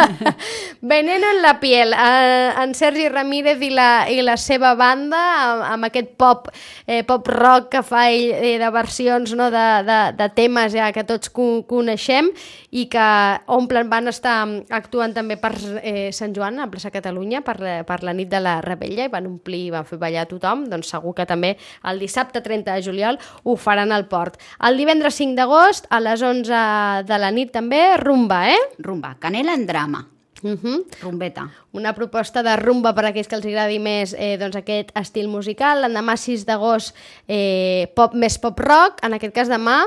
Veneno 0.82 1.30
en 1.36 1.42
la 1.44 1.60
piel. 1.62 1.94
Uh, 1.94 2.64
en 2.64 2.74
Sergi 2.74 3.08
Ramírez 3.14 3.62
i 3.62 3.70
la, 3.70 4.08
i 4.10 4.24
la 4.26 4.38
seva 4.42 4.74
banda, 4.80 5.20
amb, 5.44 5.66
amb 5.68 5.88
aquest 5.90 6.16
pop, 6.18 6.50
eh, 6.88 7.04
pop 7.06 7.30
rock 7.30 7.70
que 7.76 7.84
fa 7.86 8.08
ell 8.10 8.32
eh, 8.34 8.56
de 8.58 8.70
versions 8.74 9.36
no, 9.38 9.52
de, 9.54 9.66
de, 9.86 10.00
de 10.18 10.30
temes 10.34 10.74
ja 10.74 10.90
que 10.96 11.06
tots 11.06 11.30
co 11.30 11.62
coneixem 11.70 12.32
i 12.74 12.88
que 12.90 13.06
omplen, 13.54 13.90
van 13.90 14.10
estar 14.10 14.40
actuant 14.74 15.14
també 15.14 15.38
per 15.38 15.54
eh, 15.84 16.10
Sant 16.16 16.34
Joan, 16.34 16.58
a 16.60 16.68
plaça 16.72 16.90
Catalunya, 16.94 17.44
per, 17.46 17.58
per 17.88 18.00
la 18.06 18.16
nit 18.18 18.32
de 18.34 18.42
la 18.42 18.58
Rebella, 18.66 19.06
i 19.06 19.14
van 19.14 19.30
omplir 19.30 19.68
i 19.68 19.74
van 19.74 19.86
fer 19.86 20.02
ballar 20.02 20.26
a 20.26 20.32
tothom, 20.32 20.66
doncs 20.72 20.90
segur 20.96 21.14
que 21.18 21.28
també 21.30 21.54
el 21.88 22.02
dissabte 22.02 22.42
30 22.42 22.74
de 22.74 22.86
juliol 22.86 23.22
ho 23.44 23.56
faran 23.62 23.94
al 23.94 24.08
port. 24.10 24.42
El 24.66 24.82
divendres 24.82 25.22
5 25.22 25.38
d'agost, 25.38 25.88
a 25.94 26.02
les 26.02 26.26
11 26.26 26.66
de 27.08 27.22
la 27.22 27.27
la 27.28 27.34
nit 27.36 27.52
també, 27.52 27.82
rumba, 28.00 28.46
eh? 28.48 28.60
Rumba, 28.80 29.18
canela 29.20 29.56
en 29.58 29.66
drama. 29.68 30.06
Uh. 30.44 30.54
-huh. 30.54 30.86
Rumbeta. 31.02 31.50
Una 31.74 31.94
proposta 31.94 32.44
de 32.44 32.56
rumba 32.56 32.94
per 32.94 33.06
a 33.06 33.08
aquells 33.10 33.28
que 33.28 33.36
els 33.36 33.46
agradi 33.46 33.80
més 33.80 34.16
eh, 34.18 34.38
doncs 34.38 34.56
aquest 34.56 34.92
estil 34.96 35.28
musical. 35.28 35.82
L'endemà 35.82 36.16
6 36.16 36.46
d'agost, 36.46 36.96
eh, 37.28 37.92
pop 37.96 38.14
més 38.14 38.38
pop 38.38 38.60
rock, 38.60 39.04
en 39.04 39.14
aquest 39.14 39.34
cas 39.34 39.50
demà... 39.50 39.84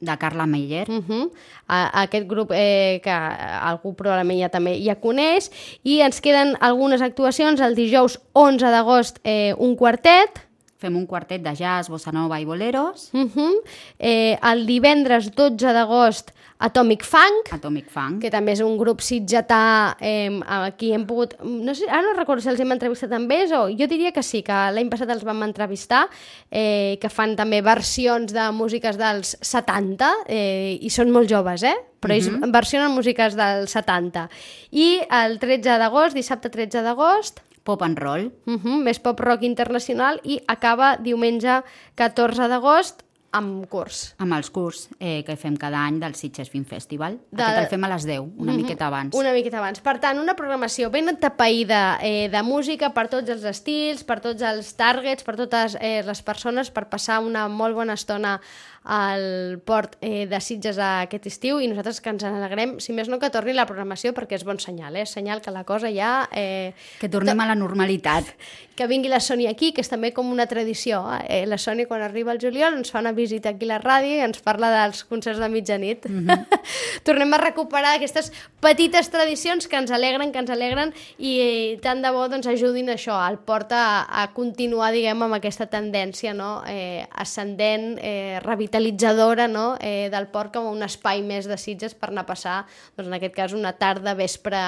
De 0.00 0.16
Carla 0.16 0.46
Meyer. 0.46 0.88
Uh 0.88 1.02
-huh. 1.02 1.30
a, 1.66 2.02
aquest 2.02 2.28
grup 2.28 2.52
eh, 2.52 3.00
que 3.02 3.10
algú 3.10 3.94
probablement 3.94 4.40
ja 4.40 4.48
també 4.48 4.78
ja 4.84 4.94
coneix. 4.94 5.50
I 5.82 6.02
ens 6.02 6.20
queden 6.20 6.56
algunes 6.60 7.00
actuacions. 7.02 7.60
El 7.60 7.74
dijous 7.74 8.20
11 8.32 8.70
d'agost, 8.70 9.18
eh, 9.24 9.54
un 9.58 9.74
quartet 9.74 10.47
Fem 10.78 10.94
un 10.94 11.06
quartet 11.10 11.42
de 11.42 11.54
jazz, 11.58 11.90
bossa 11.90 12.12
nova 12.14 12.38
i 12.38 12.44
boleros. 12.46 13.10
Uh 13.12 13.26
-huh. 13.26 13.54
eh, 13.98 14.38
el 14.42 14.66
divendres 14.66 15.34
12 15.34 15.72
d'agost, 15.72 16.32
Atomic 16.58 17.04
Funk. 17.04 17.52
Atomic 17.52 17.88
Funk. 17.90 18.20
Que 18.22 18.30
també 18.30 18.52
és 18.52 18.60
un 18.60 18.76
grup 18.78 19.00
sitgetà 19.00 19.96
eh, 20.00 20.40
aquí 20.46 20.92
hem 20.92 21.04
pogut... 21.06 21.36
No 21.42 21.74
sé, 21.74 21.86
ara 21.86 22.02
no 22.02 22.16
recordo 22.16 22.42
si 22.42 22.50
els 22.50 22.60
hem 22.60 22.74
entrevistat 22.74 23.14
amb 23.14 23.30
ells 23.30 23.54
o 23.54 23.68
jo 23.70 23.86
diria 23.90 24.10
que 24.12 24.24
sí, 24.26 24.42
que 24.42 24.58
l'any 24.74 24.90
passat 24.90 25.10
els 25.14 25.22
vam 25.26 25.42
entrevistar, 25.46 26.08
eh, 26.50 26.98
que 27.00 27.08
fan 27.08 27.36
també 27.38 27.62
versions 27.62 28.34
de 28.34 28.50
músiques 28.50 28.98
dels 28.98 29.36
70 29.40 30.10
eh, 30.26 30.78
i 30.82 30.90
són 30.90 31.14
molt 31.14 31.30
joves, 31.30 31.62
eh? 31.62 31.76
però 32.00 32.14
uh 32.14 32.18
-huh. 32.18 32.42
ells 32.42 32.52
versionen 32.52 32.94
músiques 32.94 33.34
dels 33.36 33.70
70. 33.70 34.28
I 34.70 35.00
el 35.10 35.38
13 35.38 35.78
d'agost, 35.78 36.14
dissabte 36.14 36.50
13 36.50 36.82
d'agost, 36.82 37.42
pop 37.68 37.84
and 37.84 38.00
roll. 38.00 38.30
Uh 38.48 38.56
-huh, 38.56 38.78
més 38.82 38.98
pop 39.04 39.20
rock 39.20 39.44
internacional 39.44 40.22
i 40.24 40.40
acaba 40.46 40.96
diumenge 40.96 41.60
14 41.94 42.48
d'agost 42.48 43.04
amb 43.30 43.66
curs. 43.68 44.14
Amb 44.22 44.32
els 44.38 44.48
curs 44.50 44.86
eh, 44.98 45.20
que 45.26 45.36
fem 45.36 45.56
cada 45.60 45.82
any 45.84 45.98
del 46.00 46.14
Sitges 46.16 46.48
Film 46.48 46.64
Festival. 46.64 47.18
De... 47.30 47.42
Aquest 47.42 47.66
el 47.66 47.68
fem 47.74 47.84
a 47.84 47.90
les 47.92 48.06
10, 48.08 48.20
una 48.20 48.52
uh 48.52 48.56
-huh. 48.56 48.62
miqueta 48.62 48.86
abans. 48.86 49.14
Una 49.14 49.32
miqueta 49.32 49.58
abans. 49.58 49.80
Per 49.80 49.98
tant, 50.00 50.18
una 50.18 50.34
programació 50.34 50.90
ben 50.90 51.08
atapeïda 51.08 51.98
eh, 52.02 52.28
de 52.30 52.42
música 52.42 52.90
per 52.94 53.08
tots 53.08 53.28
els 53.28 53.44
estils, 53.44 54.02
per 54.04 54.20
tots 54.20 54.42
els 54.42 54.74
targets, 54.74 55.22
per 55.22 55.36
totes 55.36 55.76
eh, 55.80 56.02
les 56.02 56.22
persones, 56.22 56.70
per 56.70 56.88
passar 56.88 57.20
una 57.20 57.48
molt 57.48 57.74
bona 57.74 57.92
estona 57.92 58.40
al 58.88 59.60
port 59.66 59.98
eh, 60.00 60.24
de 60.26 60.40
Sitges 60.40 60.78
aquest 60.80 61.26
estiu 61.28 61.58
i 61.60 61.66
nosaltres 61.68 62.00
que 62.00 62.08
ens 62.08 62.24
alegrem, 62.24 62.78
si 62.80 62.94
més 62.96 63.10
no 63.12 63.18
que 63.20 63.28
torni 63.28 63.52
la 63.52 63.66
programació 63.68 64.14
perquè 64.16 64.38
és 64.38 64.46
bon 64.48 64.56
senyal, 64.62 64.96
eh? 64.96 65.04
senyal 65.04 65.42
que 65.44 65.52
la 65.52 65.66
cosa 65.68 65.90
ja... 65.92 66.24
Eh, 66.32 66.72
que 66.96 67.10
tornem 67.12 67.38
a 67.44 67.50
la 67.52 67.58
normalitat. 67.58 68.32
Que 68.78 68.86
vingui 68.86 69.08
la 69.10 69.18
Sònia 69.18 69.50
aquí, 69.50 69.72
que 69.74 69.82
és 69.82 69.88
també 69.90 70.12
com 70.14 70.28
una 70.30 70.44
tradició. 70.46 71.00
Eh? 71.26 71.40
La 71.50 71.56
Sònia 71.58 71.88
quan 71.90 71.98
arriba 72.06 72.30
al 72.30 72.38
juliol 72.38 72.76
ens 72.76 72.92
fa 72.94 73.00
una 73.02 73.10
visita 73.10 73.50
aquí 73.50 73.66
a 73.66 73.72
la 73.72 73.78
ràdio 73.82 74.20
i 74.20 74.22
ens 74.22 74.38
parla 74.38 74.68
dels 74.70 75.00
concerts 75.02 75.40
de 75.42 75.48
mitjanit. 75.50 76.06
Mm 76.06 76.28
-hmm. 76.28 76.60
Tornem 77.08 77.34
a 77.34 77.40
recuperar 77.42 77.96
aquestes 77.96 78.30
petites 78.60 79.10
tradicions 79.10 79.66
que 79.66 79.76
ens 79.76 79.90
alegren, 79.90 80.30
que 80.30 80.38
ens 80.38 80.50
alegren 80.50 80.94
i 81.18 81.32
eh, 81.40 81.78
tant 81.82 82.02
de 82.02 82.12
bo 82.12 82.28
doncs, 82.28 82.46
ajudin 82.46 82.88
això, 82.88 83.18
al 83.18 83.40
port 83.40 83.72
a, 83.72 84.06
a 84.22 84.32
continuar, 84.32 84.92
diguem, 84.92 85.22
amb 85.22 85.34
aquesta 85.34 85.66
tendència 85.66 86.32
no? 86.32 86.62
eh, 86.68 87.04
ascendent, 87.10 87.98
eh, 87.98 88.38
revitalitzant 88.44 88.77
revitalitzadora 88.78 89.48
no? 89.48 89.76
eh, 89.80 90.08
del 90.10 90.28
port 90.28 90.52
com 90.54 90.68
un 90.70 90.82
espai 90.82 91.22
més 91.22 91.48
de 91.48 91.58
Sitges 91.58 91.94
per 91.94 92.10
anar 92.10 92.24
a 92.24 92.28
passar, 92.28 92.58
doncs, 92.96 93.08
en 93.08 93.16
aquest 93.18 93.34
cas, 93.34 93.52
una 93.52 93.74
tarda, 93.78 94.14
vespre, 94.14 94.58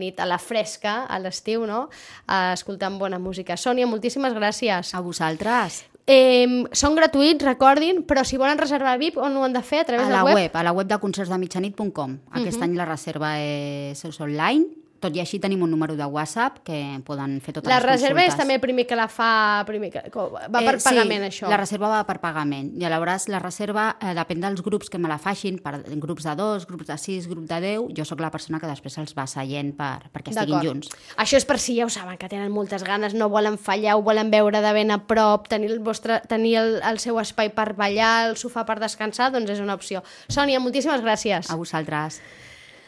nit 0.00 0.20
a 0.20 0.26
la 0.26 0.38
fresca, 0.38 1.04
a 1.06 1.18
l'estiu, 1.20 1.66
no? 1.66 1.88
Eh, 2.26 2.52
escoltant 2.54 2.98
bona 2.98 3.18
música. 3.18 3.56
Sònia, 3.56 3.86
moltíssimes 3.86 4.34
gràcies. 4.34 4.94
A 4.94 5.00
vosaltres. 5.04 5.84
Eh, 6.10 6.64
són 6.72 6.96
gratuïts, 6.96 7.44
recordin, 7.44 8.02
però 8.08 8.24
si 8.24 8.40
volen 8.40 8.58
reservar 8.58 8.96
VIP, 8.98 9.20
on 9.20 9.36
ho 9.36 9.44
han 9.44 9.54
de 9.54 9.62
fer? 9.62 9.84
A 9.84 9.88
través 9.88 10.08
a 10.08 10.10
la 10.10 10.24
web? 10.24 10.34
web? 10.34 10.56
A 10.56 10.64
la 10.66 10.72
web 10.72 10.88
de 10.88 10.98
concertsdemitjanit.com. 10.98 12.18
Aquest 12.32 12.56
uh 12.56 12.60
-huh. 12.60 12.64
any 12.64 12.76
la 12.76 12.88
reserva 12.88 13.38
és 13.38 14.20
online 14.20 14.80
tot 15.00 15.16
i 15.16 15.22
així 15.22 15.40
tenim 15.40 15.62
un 15.64 15.70
número 15.72 15.96
de 15.96 16.04
WhatsApp 16.04 16.60
que 16.66 16.76
poden 17.06 17.38
fer 17.40 17.54
totes 17.56 17.70
la 17.70 17.78
les 17.78 17.86
consultes. 17.86 18.02
La 18.04 18.08
reserva 18.10 18.24
és 18.28 18.36
també 18.36 18.56
el 18.58 18.62
primer 18.62 18.84
que 18.86 18.98
la 18.98 19.06
fa... 19.08 19.30
Primer 19.68 19.90
que, 19.94 20.02
va 20.12 20.60
per 20.60 20.76
eh, 20.76 20.82
pagament, 20.84 21.24
sí, 21.24 21.30
això? 21.30 21.50
la 21.50 21.58
reserva 21.60 21.90
va 21.94 22.00
per 22.08 22.18
pagament. 22.22 22.72
I 22.80 22.86
aleshores 22.88 23.28
la 23.32 23.40
reserva 23.42 23.86
eh, 23.96 24.12
depèn 24.16 24.44
dels 24.44 24.60
grups 24.66 24.92
que 24.92 25.00
me 25.00 25.08
la 25.10 25.16
facin, 25.22 25.58
per 25.64 25.78
grups 26.02 26.28
de 26.28 26.34
dos, 26.38 26.66
grups 26.68 26.90
de 26.90 26.98
sis, 27.00 27.28
grup 27.30 27.48
de 27.48 27.60
deu. 27.64 27.88
Jo 27.96 28.04
sóc 28.08 28.20
la 28.20 28.32
persona 28.34 28.60
que 28.60 28.68
després 28.68 28.98
els 29.00 29.16
va 29.16 29.26
seient 29.30 29.72
per, 29.78 30.10
perquè 30.12 30.34
estiguin 30.34 30.68
junts. 30.68 30.92
Això 31.16 31.40
és 31.40 31.48
per 31.48 31.56
si 31.62 31.78
ja 31.78 31.88
ho 31.88 31.92
saben, 31.92 32.20
que 32.20 32.28
tenen 32.28 32.52
moltes 32.52 32.84
ganes, 32.84 33.16
no 33.16 33.30
volen 33.32 33.56
fallar, 33.60 33.96
ho 33.96 34.04
volen 34.06 34.32
veure 34.32 34.60
de 34.60 34.74
ben 34.76 34.92
a 34.92 35.00
prop, 35.08 35.48
tenir 35.48 35.72
el, 35.72 35.80
vostre, 35.84 36.20
tenir 36.28 36.58
el, 36.60 36.76
el 36.84 37.00
seu 37.00 37.18
espai 37.22 37.54
per 37.56 37.72
ballar, 37.78 38.28
el 38.28 38.36
sofà 38.40 38.66
per 38.68 38.80
descansar, 38.82 39.32
doncs 39.32 39.56
és 39.56 39.64
una 39.64 39.78
opció. 39.78 40.04
Sònia, 40.28 40.60
moltíssimes 40.60 41.02
gràcies. 41.06 41.48
A 41.48 41.58
vosaltres. 41.60 42.20